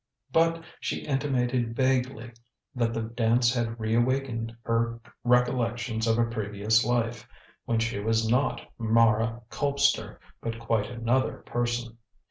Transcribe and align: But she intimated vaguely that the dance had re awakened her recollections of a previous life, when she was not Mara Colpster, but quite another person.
But 0.31 0.63
she 0.79 1.01
intimated 1.05 1.75
vaguely 1.75 2.31
that 2.73 2.91
the 2.95 3.03
dance 3.03 3.53
had 3.53 3.79
re 3.79 3.93
awakened 3.93 4.51
her 4.63 4.99
recollections 5.23 6.07
of 6.07 6.17
a 6.17 6.25
previous 6.25 6.83
life, 6.83 7.29
when 7.65 7.77
she 7.77 7.99
was 7.99 8.27
not 8.27 8.61
Mara 8.79 9.43
Colpster, 9.51 10.17
but 10.41 10.57
quite 10.57 10.89
another 10.89 11.43
person. 11.45 11.99